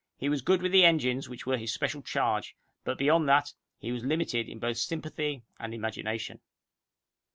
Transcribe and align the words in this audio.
He 0.17 0.29
was 0.29 0.41
good 0.41 0.63
with 0.63 0.71
the 0.71 0.83
engines 0.83 1.29
which 1.29 1.45
were 1.45 1.57
his 1.59 1.71
special 1.71 2.01
charge, 2.01 2.55
but 2.83 2.97
beyond 2.97 3.29
that, 3.29 3.53
he 3.77 3.91
was 3.91 4.03
limited 4.03 4.49
in 4.49 4.57
both 4.57 4.77
sympathy 4.77 5.43
and 5.59 5.75
imagination. 5.75 6.39